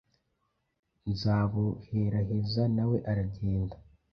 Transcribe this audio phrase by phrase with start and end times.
[1.11, 3.75] nzabuheraheza na we aragenda